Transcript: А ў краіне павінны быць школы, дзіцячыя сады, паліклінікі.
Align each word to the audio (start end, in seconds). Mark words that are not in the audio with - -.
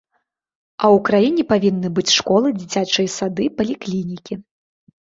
А 0.01 0.85
ў 0.95 0.97
краіне 1.09 1.43
павінны 1.53 1.93
быць 1.99 2.13
школы, 2.17 2.47
дзіцячыя 2.59 3.15
сады, 3.19 3.43
паліклінікі. 3.61 4.33